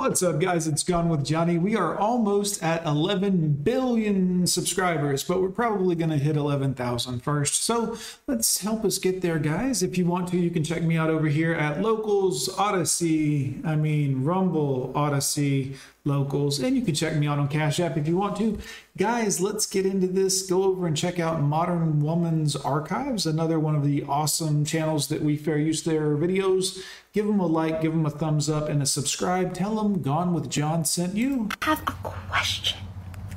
What's 0.00 0.22
up, 0.22 0.40
guys? 0.40 0.66
It's 0.66 0.82
Gone 0.82 1.10
with 1.10 1.26
Johnny. 1.26 1.58
We 1.58 1.76
are 1.76 1.94
almost 1.94 2.62
at 2.62 2.86
11 2.86 3.60
billion 3.62 4.46
subscribers, 4.46 5.22
but 5.22 5.42
we're 5.42 5.50
probably 5.50 5.94
going 5.94 6.08
to 6.08 6.16
hit 6.16 6.38
11,000 6.38 7.22
first. 7.22 7.64
So 7.64 7.98
let's 8.26 8.62
help 8.62 8.86
us 8.86 8.96
get 8.96 9.20
there, 9.20 9.38
guys. 9.38 9.82
If 9.82 9.98
you 9.98 10.06
want 10.06 10.28
to, 10.28 10.38
you 10.38 10.48
can 10.48 10.64
check 10.64 10.82
me 10.82 10.96
out 10.96 11.10
over 11.10 11.26
here 11.26 11.52
at 11.52 11.82
Locals, 11.82 12.48
Odysee, 12.58 13.60
I 13.62 13.76
mean, 13.76 14.24
Rumble, 14.24 14.90
Odysee, 14.96 15.76
Locals, 16.10 16.58
and 16.58 16.74
you 16.74 16.82
can 16.82 16.94
check 16.94 17.14
me 17.14 17.28
out 17.28 17.38
on 17.38 17.46
Cash 17.46 17.78
App 17.78 17.96
if 17.96 18.08
you 18.08 18.16
want 18.16 18.36
to. 18.38 18.58
Guys, 18.96 19.40
let's 19.40 19.64
get 19.64 19.86
into 19.86 20.08
this. 20.08 20.42
Go 20.42 20.64
over 20.64 20.86
and 20.86 20.96
check 20.96 21.20
out 21.20 21.40
Modern 21.40 22.00
Woman's 22.00 22.56
Archives, 22.56 23.26
another 23.26 23.60
one 23.60 23.76
of 23.76 23.84
the 23.84 24.02
awesome 24.02 24.64
channels 24.64 25.06
that 25.08 25.22
we 25.22 25.36
fair 25.36 25.56
use 25.56 25.84
their 25.84 26.16
videos. 26.16 26.82
Give 27.12 27.26
them 27.26 27.38
a 27.38 27.46
like, 27.46 27.80
give 27.80 27.92
them 27.92 28.06
a 28.06 28.10
thumbs 28.10 28.50
up, 28.50 28.68
and 28.68 28.82
a 28.82 28.86
subscribe. 28.86 29.54
Tell 29.54 29.76
them 29.76 30.02
Gone 30.02 30.34
with 30.34 30.50
John 30.50 30.84
sent 30.84 31.14
you. 31.14 31.48
I 31.62 31.66
have 31.66 31.82
a 31.86 31.92
question 31.92 32.78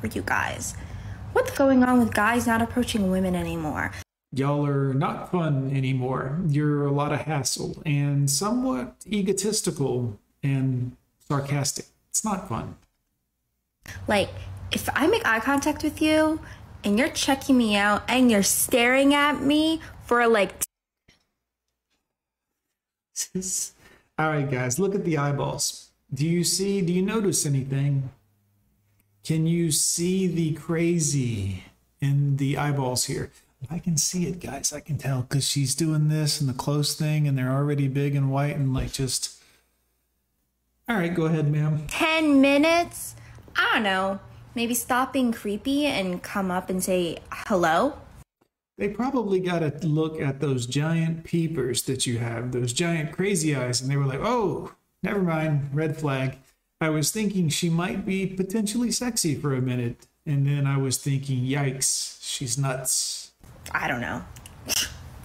for 0.01 0.07
you 0.07 0.23
guys. 0.23 0.75
What's 1.33 1.55
going 1.57 1.83
on 1.83 1.99
with 1.99 2.13
guys 2.13 2.47
not 2.47 2.61
approaching 2.61 3.11
women 3.11 3.35
anymore? 3.35 3.91
Y'all 4.35 4.65
are 4.65 4.95
not 4.95 5.31
fun 5.31 5.69
anymore. 5.75 6.39
You're 6.47 6.87
a 6.87 6.91
lot 6.91 7.13
of 7.13 7.21
hassle 7.21 7.81
and 7.85 8.29
somewhat 8.29 8.95
egotistical 9.07 10.19
and 10.41 10.97
sarcastic. 11.27 11.85
It's 12.13 12.23
not 12.23 12.47
fun. 12.47 12.75
Like, 14.07 14.29
if 14.71 14.87
I 14.93 15.07
make 15.07 15.25
eye 15.25 15.39
contact 15.39 15.83
with 15.83 15.99
you 15.99 16.39
and 16.83 16.99
you're 16.99 17.09
checking 17.09 17.57
me 17.57 17.75
out 17.75 18.03
and 18.07 18.29
you're 18.29 18.43
staring 18.43 19.15
at 19.15 19.41
me 19.41 19.81
for 20.05 20.27
like 20.27 20.53
All 24.19 24.29
right, 24.29 24.49
guys, 24.49 24.77
look 24.77 24.93
at 24.93 25.05
the 25.05 25.17
eyeballs. 25.17 25.89
Do 26.13 26.27
you 26.27 26.43
see, 26.43 26.81
do 26.81 26.93
you 26.93 27.01
notice 27.01 27.47
anything? 27.47 28.11
Can 29.23 29.47
you 29.47 29.71
see 29.71 30.27
the 30.27 30.53
crazy 30.53 31.63
in 31.99 32.37
the 32.37 32.59
eyeballs 32.59 33.05
here? 33.05 33.31
I 33.71 33.79
can 33.79 33.97
see 33.97 34.27
it, 34.27 34.39
guys. 34.39 34.71
I 34.71 34.81
can 34.81 34.99
tell 34.99 35.21
because 35.21 35.49
she's 35.49 35.73
doing 35.73 36.09
this 36.09 36.39
and 36.39 36.47
the 36.47 36.53
close 36.53 36.93
thing, 36.93 37.27
and 37.27 37.35
they're 37.35 37.51
already 37.51 37.87
big 37.87 38.15
and 38.15 38.29
white 38.31 38.55
and 38.55 38.71
like 38.71 38.91
just. 38.91 39.39
All 40.93 40.99
right, 40.99 41.15
go 41.15 41.25
ahead, 41.25 41.51
ma'am. 41.51 41.87
10 41.87 42.39
minutes? 42.39 43.15
I 43.55 43.73
don't 43.73 43.81
know. 43.81 44.19
Maybe 44.53 44.75
stop 44.75 45.11
being 45.11 45.31
creepy 45.31 45.87
and 45.87 46.21
come 46.21 46.51
up 46.51 46.69
and 46.69 46.83
say 46.83 47.17
hello? 47.31 47.97
They 48.77 48.89
probably 48.89 49.39
got 49.39 49.59
to 49.59 49.87
look 49.87 50.21
at 50.21 50.39
those 50.39 50.67
giant 50.67 51.23
peepers 51.23 51.81
that 51.83 52.05
you 52.05 52.19
have, 52.19 52.51
those 52.51 52.73
giant 52.73 53.11
crazy 53.11 53.55
eyes, 53.55 53.81
and 53.81 53.89
they 53.89 53.97
were 53.97 54.05
like, 54.05 54.19
oh, 54.19 54.71
never 55.01 55.23
mind, 55.23 55.71
red 55.73 55.97
flag. 55.97 56.37
I 56.79 56.91
was 56.91 57.09
thinking 57.09 57.49
she 57.49 57.71
might 57.71 58.05
be 58.05 58.27
potentially 58.27 58.91
sexy 58.91 59.33
for 59.33 59.55
a 59.55 59.61
minute, 59.63 60.05
and 60.27 60.45
then 60.45 60.67
I 60.67 60.77
was 60.77 60.97
thinking, 60.97 61.43
yikes, 61.43 62.19
she's 62.21 62.55
nuts. 62.55 63.31
I 63.71 63.87
don't 63.87 64.01
know. 64.01 64.23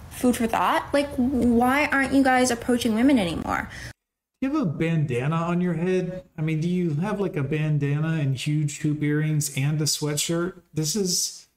Food 0.09 0.35
for 0.35 0.47
thought? 0.47 0.91
Like, 0.93 1.09
why 1.15 1.85
aren't 1.91 2.13
you 2.15 2.23
guys 2.23 2.49
approaching 2.49 2.95
women 2.95 3.19
anymore? 3.19 3.69
You 4.41 4.51
have 4.51 4.61
a 4.61 4.65
bandana 4.65 5.35
on 5.35 5.59
your 5.59 5.73
head? 5.73 6.23
I 6.37 6.41
mean, 6.41 6.61
do 6.61 6.69
you 6.69 6.95
have 6.95 7.19
like 7.19 7.35
a 7.35 7.43
bandana 7.43 8.19
and 8.21 8.35
huge 8.35 8.79
hoop 8.79 9.03
earrings 9.03 9.55
and 9.57 9.81
a 9.81 9.85
sweatshirt? 9.85 10.61
This 10.73 10.95
is. 10.95 11.47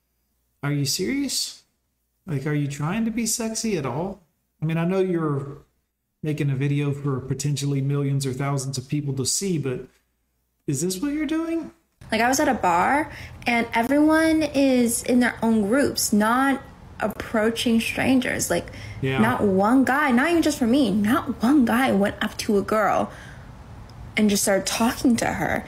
Are 0.62 0.72
you 0.72 0.84
serious? 0.84 1.62
Like, 2.27 2.47
are 2.47 2.55
you 2.55 2.69
trying 2.69 3.05
to 3.05 3.10
be 3.10 3.27
sexy 3.27 3.77
at 3.77 3.86
all? 3.86 4.22
I 4.60 4.64
mean, 4.64 4.77
I 4.77 4.84
know 4.84 5.00
you're 5.00 5.58
making 6.22 6.50
a 6.50 6.55
video 6.55 6.92
for 6.92 7.19
potentially 7.19 7.80
millions 7.80 8.25
or 8.25 8.33
thousands 8.33 8.78
of 8.78 8.88
people 8.88 9.12
to 9.14 9.27
see, 9.27 9.58
but 9.58 9.80
is 10.69 10.83
this 10.83 11.00
what 11.00 11.12
you're 11.12 11.27
doing? 11.27 11.72
Like, 12.12 12.20
I 12.20 12.28
was 12.28 12.38
at 12.38 12.48
a 12.48 12.55
bar 12.55 13.10
and 13.47 13.66
everyone 13.75 14.42
is 14.42 15.03
in 15.03 15.19
their 15.19 15.36
own 15.42 15.62
groups, 15.62 16.12
not 16.12 16.62
approaching 17.02 17.80
strangers. 17.80 18.50
Like, 18.50 18.66
yeah. 19.00 19.18
not 19.18 19.42
one 19.42 19.84
guy, 19.84 20.10
not 20.10 20.30
even 20.30 20.42
just 20.42 20.58
for 20.58 20.66
me, 20.66 20.90
not 20.90 21.42
one 21.42 21.64
guy 21.64 21.92
went 21.92 22.16
up 22.22 22.36
to 22.38 22.58
a 22.58 22.62
girl 22.62 23.10
and 24.16 24.30
just 24.30 24.42
started 24.42 24.66
talking 24.66 25.16
to 25.16 25.26
her. 25.26 25.64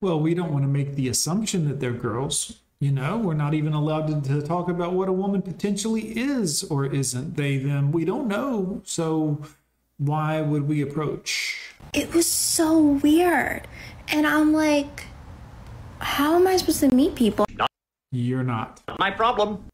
Well, 0.00 0.20
we 0.20 0.34
don't 0.34 0.52
want 0.52 0.64
to 0.64 0.68
make 0.68 0.94
the 0.94 1.08
assumption 1.08 1.68
that 1.68 1.80
they're 1.80 1.90
girls. 1.90 2.58
You 2.80 2.92
know, 2.92 3.18
we're 3.18 3.34
not 3.34 3.54
even 3.54 3.72
allowed 3.72 4.06
to, 4.24 4.40
to, 4.40 4.46
talk 4.46 4.68
about 4.68 4.92
what 4.92 5.08
a 5.08 5.12
woman 5.12 5.42
potentially 5.42 6.16
is 6.16 6.62
or 6.64 6.86
isn't. 6.86 7.36
They, 7.36 7.56
them, 7.56 7.90
we 7.90 8.04
don't 8.04 8.28
know. 8.28 8.82
So 8.84 9.42
why 9.96 10.40
would 10.40 10.68
we 10.68 10.80
approach? 10.80 11.58
It 11.92 12.14
was 12.14 12.26
so 12.26 12.78
weird. 12.78 13.66
And 14.06 14.28
I'm 14.28 14.52
like, 14.52 15.06
how 15.98 16.36
am 16.36 16.46
I 16.46 16.56
supposed 16.56 16.80
to 16.80 16.94
meet 16.94 17.16
people? 17.16 17.46
You're 18.12 18.44
not. 18.44 18.80
My 19.00 19.10
problem. 19.10 19.64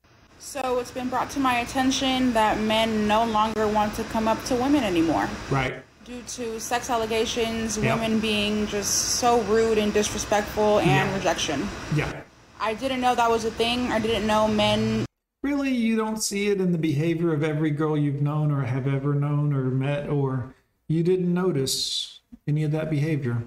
So 0.44 0.78
it's 0.78 0.90
been 0.90 1.08
brought 1.08 1.30
to 1.30 1.40
my 1.40 1.60
attention 1.60 2.34
that 2.34 2.60
men 2.60 3.08
no 3.08 3.24
longer 3.24 3.66
want 3.66 3.94
to 3.94 4.04
come 4.04 4.28
up 4.28 4.44
to 4.44 4.54
women 4.54 4.84
anymore. 4.84 5.28
Right. 5.50 5.82
Due 6.04 6.20
to 6.20 6.60
sex 6.60 6.90
allegations, 6.90 7.78
yep. 7.78 7.98
women 7.98 8.20
being 8.20 8.66
just 8.66 9.16
so 9.16 9.40
rude 9.44 9.78
and 9.78 9.92
disrespectful 9.92 10.80
and 10.80 10.88
yeah. 11.08 11.16
rejection. 11.16 11.66
Yeah. 11.96 12.20
I 12.60 12.74
didn't 12.74 13.00
know 13.00 13.14
that 13.14 13.28
was 13.28 13.46
a 13.46 13.50
thing. 13.50 13.90
I 13.90 13.98
didn't 13.98 14.26
know 14.26 14.46
men. 14.46 15.06
Really, 15.42 15.72
you 15.72 15.96
don't 15.96 16.22
see 16.22 16.48
it 16.48 16.60
in 16.60 16.72
the 16.72 16.78
behavior 16.78 17.32
of 17.32 17.42
every 17.42 17.70
girl 17.70 17.96
you've 17.96 18.22
known 18.22 18.52
or 18.52 18.62
have 18.62 18.86
ever 18.86 19.14
known 19.14 19.54
or 19.54 19.64
met, 19.64 20.10
or 20.10 20.54
you 20.88 21.02
didn't 21.02 21.32
notice 21.32 22.20
any 22.46 22.64
of 22.64 22.70
that 22.70 22.90
behavior. 22.90 23.42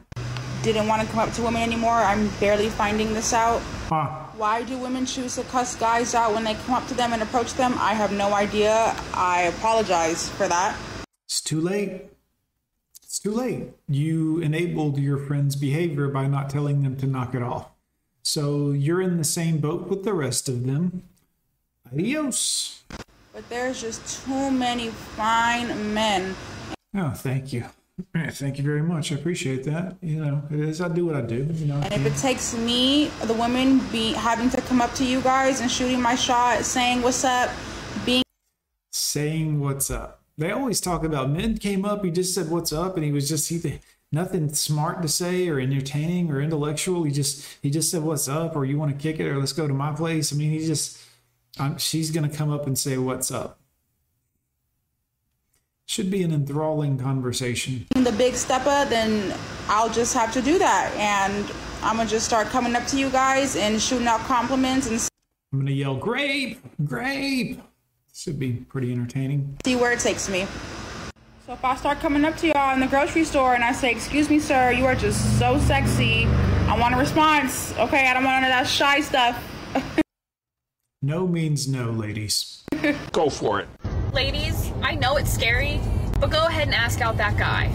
Didn't 0.64 0.88
want 0.88 1.02
to 1.02 1.08
come 1.08 1.20
up 1.20 1.32
to 1.34 1.42
women 1.44 1.62
anymore. 1.62 1.94
I'm 1.94 2.30
barely 2.40 2.70
finding 2.70 3.14
this 3.14 3.34
out. 3.34 3.62
Huh. 3.90 4.08
Why 4.36 4.64
do 4.64 4.78
women 4.78 5.06
choose 5.06 5.36
to 5.36 5.44
cuss 5.44 5.76
guys 5.76 6.14
out 6.14 6.34
when 6.34 6.44
they 6.44 6.54
come 6.54 6.76
up 6.76 6.88
to 6.88 6.94
them 6.94 7.14
and 7.14 7.22
approach 7.22 7.54
them? 7.54 7.76
I 7.78 7.94
have 7.94 8.12
no 8.12 8.34
idea. 8.34 8.96
I 9.14 9.44
apologize 9.44 10.30
for 10.30 10.48
that. 10.48 10.78
It's 11.26 11.42
too 11.42 11.62
late. 11.62 12.04
It's 13.04 13.20
too 13.20 13.32
late. 13.32 13.70
You 13.88 14.40
enabled 14.40 15.00
your 15.00 15.18
friend's 15.18 15.56
behavior 15.56 16.08
by 16.08 16.28
not 16.28 16.50
telling 16.50 16.84
them 16.84 16.98
to 16.98 17.08
knock 17.08 17.34
it 17.34 17.42
off. 17.42 17.72
So 18.22 18.72
you're 18.72 19.02
in 19.02 19.18
the 19.18 19.24
same 19.24 19.60
boat 19.60 19.88
with 19.88 20.04
the 20.04 20.14
rest 20.14 20.50
of 20.50 20.66
them. 20.66 21.04
Adios. 21.92 22.84
But 23.34 23.48
there's 23.50 23.82
just 23.82 24.26
too 24.26 24.52
many 24.52 24.90
fine 24.90 25.94
men. 25.94 26.36
Oh, 26.96 27.12
thank 27.12 27.54
you. 27.54 27.66
Thank 28.14 28.60
you 28.60 28.64
very 28.64 28.84
much. 28.84 29.12
I 29.12 29.16
appreciate 29.16 29.64
that. 29.64 29.98
You 30.02 30.24
know, 30.24 30.44
it 30.52 30.60
is. 30.60 30.82
I 30.82 30.88
do 30.88 31.08
what 31.08 31.16
I 31.16 31.22
do. 31.22 31.48
You 31.52 31.66
know. 31.66 31.78
And 31.78 31.94
if 31.94 32.06
it 32.06 32.16
takes 32.18 32.56
me, 32.56 33.08
the 33.24 33.34
women, 33.34 33.80
be 33.92 34.14
having 34.14 34.52
to 34.52 34.62
come 34.62 34.82
up 34.82 34.94
to 34.96 35.06
you 35.06 35.20
guys 35.22 35.62
and 35.62 35.72
shooting 35.72 36.00
my 36.00 36.14
shot, 36.14 36.64
saying 36.64 37.02
what's 37.02 37.24
up, 37.24 37.50
being 38.06 38.24
saying 38.92 39.60
what's 39.60 39.90
up. 39.90 40.22
They 40.38 40.52
always 40.52 40.80
talk 40.80 41.04
about 41.04 41.32
men 41.32 41.58
came 41.58 41.86
up. 41.86 42.06
He 42.06 42.12
just 42.12 42.36
said 42.36 42.52
what's 42.52 42.72
up, 42.72 42.98
and 42.98 43.04
he 43.04 43.12
was 43.12 43.28
just 43.28 43.50
he 43.50 43.80
nothing 44.12 44.54
smart 44.54 45.02
to 45.02 45.08
say 45.08 45.50
or 45.50 45.60
entertaining 45.60 46.32
or 46.32 46.40
intellectual. 46.40 47.04
He 47.04 47.12
just 47.12 47.46
he 47.64 47.72
just 47.72 47.90
said, 47.90 48.04
"What's 48.04 48.28
up?" 48.28 48.56
or 48.56 48.64
"You 48.64 48.78
want 48.78 48.92
to 48.92 48.98
kick 48.98 49.20
it?" 49.20 49.26
or 49.26 49.40
"Let's 49.40 49.54
go 49.54 49.68
to 49.68 49.74
my 49.74 49.92
place." 49.92 50.32
I 50.32 50.36
mean, 50.36 50.52
he 50.52 50.66
just 50.68 51.00
um, 51.58 51.80
she's 51.80 52.12
gonna 52.12 52.30
come 52.30 52.52
up 52.52 52.68
and 52.68 52.78
say, 52.78 53.00
"What's 53.00 53.32
up?" 53.32 53.60
Should 55.90 56.12
be 56.12 56.22
an 56.22 56.34
enthralling 56.34 56.98
conversation. 56.98 57.88
The 57.96 58.12
big 58.12 58.36
stepper, 58.36 58.86
then 58.90 59.34
I'll 59.70 59.90
just 59.90 60.14
have 60.14 60.34
to 60.34 60.42
do 60.42 60.60
that, 60.60 60.94
and 60.98 61.50
I'm 61.82 61.96
gonna 61.96 62.10
just 62.10 62.26
start 62.26 62.48
coming 62.48 62.76
up 62.76 62.86
to 62.88 62.98
you 62.98 63.10
guys 63.10 63.56
and 63.56 63.82
shooting 63.82 64.06
out 64.06 64.20
compliments 64.22 64.88
and. 64.88 65.00
I'm 65.54 65.60
gonna 65.60 65.72
yell, 65.72 65.96
"Grape, 65.96 66.60
grape!" 66.84 67.62
Should 68.14 68.38
be 68.38 68.52
pretty 68.52 68.92
entertaining. 68.92 69.58
See 69.64 69.78
where 69.78 69.94
it 69.94 70.02
takes 70.02 70.28
me. 70.28 70.46
So 71.46 71.54
if 71.54 71.64
I 71.64 71.78
start 71.78 72.02
coming 72.02 72.26
up 72.26 72.36
to 72.38 72.48
y'all 72.48 72.74
in 72.74 72.82
the 72.82 72.88
grocery 72.88 73.24
store 73.24 73.56
and 73.56 73.64
I 73.64 73.72
say, 73.72 73.90
"Excuse 73.90 74.30
me, 74.30 74.40
sir, 74.40 74.72
you 74.72 74.86
are 74.86 74.96
just 74.96 75.40
so 75.40 75.58
sexy," 75.58 76.26
I 76.68 76.78
want 76.78 76.96
a 76.96 76.98
response. 76.98 77.74
Okay, 77.78 78.10
I 78.10 78.14
don't 78.14 78.26
want 78.26 78.42
none 78.42 78.52
of 78.52 78.58
that 78.58 78.68
shy 78.68 79.00
stuff. 79.00 79.42
no 81.02 81.26
means 81.26 81.66
no, 81.66 81.92
ladies. 81.92 82.66
go 83.14 83.30
for 83.30 83.62
it. 83.62 83.70
Ladies, 84.18 84.72
I 84.82 84.96
know 84.96 85.18
it's 85.18 85.32
scary, 85.32 85.80
but 86.20 86.32
go 86.32 86.48
ahead 86.48 86.64
and 86.64 86.74
ask 86.74 87.02
out 87.02 87.18
that 87.18 87.38
guy. 87.38 87.72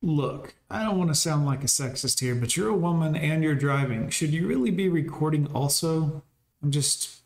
Look, 0.00 0.54
I 0.70 0.84
don't 0.84 0.96
want 0.96 1.10
to 1.10 1.14
sound 1.14 1.44
like 1.44 1.62
a 1.62 1.66
sexist 1.66 2.20
here, 2.20 2.34
but 2.34 2.56
you're 2.56 2.70
a 2.70 2.74
woman 2.74 3.14
and 3.14 3.44
you're 3.44 3.54
driving. 3.54 4.08
Should 4.08 4.30
you 4.30 4.46
really 4.46 4.70
be 4.70 4.88
recording 4.88 5.48
also? 5.52 6.22
I'm 6.62 6.70
just 6.70 7.20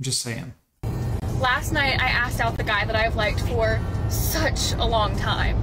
I'm 0.00 0.02
just 0.02 0.20
saying. 0.20 0.52
Last 1.38 1.70
night, 1.70 2.02
I 2.02 2.08
asked 2.08 2.40
out 2.40 2.56
the 2.56 2.64
guy 2.64 2.84
that 2.86 2.96
I've 2.96 3.14
liked 3.14 3.38
for 3.42 3.78
such 4.08 4.72
a 4.72 4.84
long 4.84 5.16
time. 5.16 5.56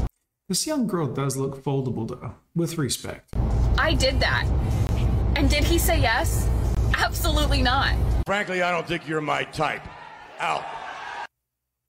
This 0.47 0.65
young 0.65 0.87
girl 0.87 1.07
does 1.07 1.35
look 1.35 1.61
foldable, 1.61 2.07
though, 2.07 2.35
with 2.55 2.77
respect. 2.77 3.35
I 3.77 3.95
did 3.95 4.21
that. 4.21 4.45
And 5.35 5.49
did 5.49 5.65
he 5.65 5.77
say 5.77 5.99
yes? 5.99 6.47
Absolutely 6.97 7.61
not. 7.61 7.93
Frankly, 8.25 8.61
I 8.61 8.71
don't 8.71 8.87
think 8.87 9.09
you're 9.09 9.19
my 9.19 9.43
type. 9.43 9.83
Out. 10.39 10.63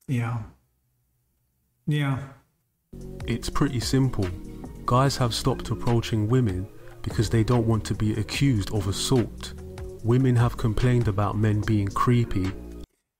Yeah. 0.08 0.38
Yeah. 1.86 2.18
It's 3.26 3.50
pretty 3.50 3.80
simple. 3.80 4.28
Guys 4.84 5.16
have 5.16 5.34
stopped 5.34 5.70
approaching 5.70 6.28
women 6.28 6.68
because 7.02 7.30
they 7.30 7.44
don't 7.44 7.66
want 7.66 7.84
to 7.86 7.94
be 7.94 8.12
accused 8.14 8.72
of 8.72 8.88
assault. 8.88 9.54
Women 10.04 10.36
have 10.36 10.56
complained 10.56 11.08
about 11.08 11.36
men 11.36 11.60
being 11.60 11.88
creepy 11.88 12.52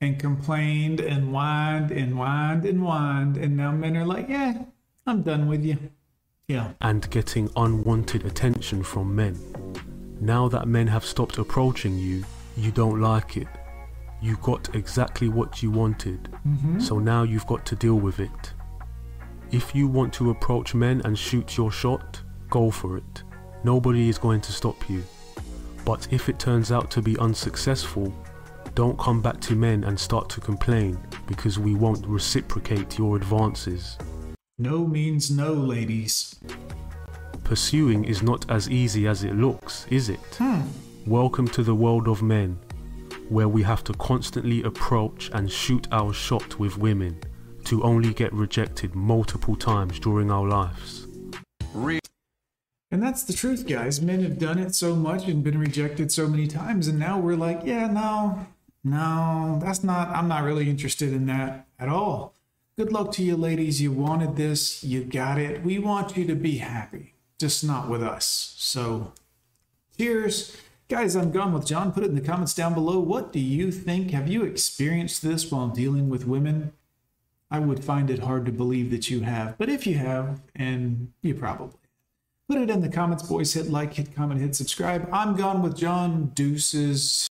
and 0.01 0.19
complained 0.19 1.01
and 1.01 1.33
whined 1.33 1.91
and 1.91 2.15
whined 2.15 2.65
and 2.65 2.83
whined, 2.83 3.37
and 3.37 3.57
now 3.57 3.73
men 3.73 3.97
are 3.97 4.05
like, 4.05 4.29
yeah, 4.29 4.65
I'm 5.07 5.23
done 5.23 5.49
with 5.49 5.65
you. 5.65 5.79
Yeah. 6.49 6.73
And 6.81 7.09
getting 7.11 7.51
unwanted 7.57 8.25
attention 8.25 8.83
from 8.83 9.15
men. 9.17 9.39
Now 10.21 10.49
that 10.49 10.69
men 10.69 10.87
have 10.89 11.05
stopped 11.05 11.39
approaching 11.39 11.99
you, 11.99 12.25
you 12.57 12.71
don't 12.71 13.01
like 13.01 13.37
it. 13.37 13.49
You 14.21 14.37
got 14.43 14.75
exactly 14.75 15.29
what 15.29 15.63
you 15.63 15.71
wanted, 15.71 16.29
mm-hmm. 16.47 16.81
so 16.81 16.99
now 16.99 17.23
you've 17.23 17.47
got 17.47 17.67
to 17.67 17.77
deal 17.77 17.97
with 17.97 18.21
it. 18.21 18.53
If 19.53 19.77
you 19.77 19.87
want 19.87 20.13
to 20.15 20.31
approach 20.31 20.75
men 20.75 21.01
and 21.05 21.17
shoot 21.17 21.57
your 21.57 21.71
shot, 21.71 22.21
go 22.51 22.69
for 22.69 22.97
it. 22.97 23.23
Nobody 23.63 24.09
is 24.09 24.19
going 24.19 24.41
to 24.41 24.53
stop 24.53 24.91
you. 24.91 25.05
But 25.85 26.09
if 26.11 26.29
it 26.29 26.41
turns 26.41 26.73
out 26.73 26.91
to 26.91 27.01
be 27.01 27.17
unsuccessful, 27.19 28.13
don't 28.75 28.99
come 28.99 29.23
back 29.23 29.41
to 29.43 29.55
men 29.55 29.85
and 29.85 29.99
start 29.99 30.29
to 30.31 30.41
complain 30.41 30.99
because 31.29 31.61
we 31.61 31.77
won't 31.77 32.05
reciprocate 32.09 32.99
your 32.99 33.15
advances. 33.15 33.97
No 34.59 34.85
means 34.85 35.31
no, 35.31 35.53
ladies. 35.53 36.35
Pursuing 37.45 38.05
is 38.05 38.25
not 38.25 38.51
as 38.51 38.69
easy 38.69 39.07
as 39.07 39.23
it 39.23 39.37
looks, 39.37 39.87
is 39.91 40.09
it? 40.09 40.21
Hmm. 40.39 40.63
Welcome 41.07 41.47
to 41.49 41.63
the 41.63 41.75
world 41.75 42.09
of 42.09 42.21
men, 42.21 42.59
where 43.29 43.49
we 43.49 43.63
have 43.63 43.85
to 43.85 43.93
constantly 43.95 44.65
approach 44.65 45.31
and 45.33 45.49
shoot 45.49 45.87
our 45.93 46.13
shot 46.13 46.59
with 46.59 46.79
women 46.79 47.21
to 47.67 47.83
only 47.83 48.15
get 48.15 48.33
rejected 48.33 48.95
multiple 48.95 49.57
times 49.57 49.99
during 49.99 50.31
our 50.31 50.47
lives. 50.47 51.07
And 52.91 53.03
that's 53.03 53.25
the 53.25 53.33
truth, 53.33 53.67
guys. 53.67 54.01
Men 54.01 54.23
have 54.23 54.39
done 54.39 54.59
it 54.59 54.75
so 54.75 54.95
much 54.95 55.27
and 55.27 55.43
been 55.43 55.59
rejected 55.59 56.11
so 56.13 56.29
many 56.29 56.47
times, 56.47 56.89
and 56.89 56.99
now 56.99 57.19
we're 57.19 57.37
like, 57.37 57.61
yeah, 57.65 57.89
no, 57.89 58.47
no, 58.85 59.59
that's 59.63 59.83
not, 59.83 60.09
I'm 60.11 60.29
not 60.29 60.45
really 60.45 60.71
interested 60.71 61.13
in 61.13 61.27
that 61.27 61.67
at 61.79 61.89
all. 61.89 62.35
Good 62.79 62.93
luck 62.93 63.11
to 63.13 63.25
you, 63.25 63.37
ladies. 63.37 63.83
You 63.83 63.91
wanted 63.91 64.37
this, 64.37 64.85
you 64.85 65.03
got 65.03 65.39
it. 65.39 65.63
We 65.63 65.79
want 65.79 66.17
you 66.17 66.25
to 66.27 66.35
be 66.35 66.59
happy, 66.59 67.15
just 67.41 67.65
not 67.65 67.89
with 67.89 68.03
us. 68.03 68.55
So, 68.59 69.13
cheers. 69.99 70.57
Guys, 70.89 71.17
I'm 71.17 71.33
gone 71.33 71.53
with 71.53 71.67
John. 71.67 71.91
Put 71.91 72.05
it 72.05 72.11
in 72.11 72.15
the 72.15 72.21
comments 72.21 72.55
down 72.55 72.73
below. 72.73 73.01
What 73.01 73.33
do 73.33 73.41
you 73.41 73.73
think? 73.73 74.13
Have 74.13 74.29
you 74.29 74.45
experienced 74.45 75.21
this 75.21 75.51
while 75.51 75.67
dealing 75.67 76.09
with 76.09 76.29
women? 76.29 76.73
I 77.51 77.61
would 77.61 77.85
find 77.85 78.11
it 78.11 78.21
hard 78.21 78.45
to 78.47 78.53
believe 78.53 78.91
that 78.91 79.09
you 79.11 79.21
have, 79.21 79.57
but 79.57 79.69
if 79.69 79.87
you 79.87 79.97
have, 79.97 80.43
and 80.55 81.13
you 81.23 81.35
probably 81.35 81.79
Put 82.49 82.59
it 82.59 82.71
in 82.71 82.81
the 82.81 82.89
comments, 82.89 83.25
boys. 83.25 83.53
Hit 83.53 83.71
like, 83.71 83.95
hit 83.95 84.15
comment, 84.15 84.41
hit 84.41 84.55
subscribe. 84.55 85.09
I'm 85.13 85.35
gone 85.35 85.63
with 85.63 85.77
John. 85.77 86.27
Deuces. 86.27 87.29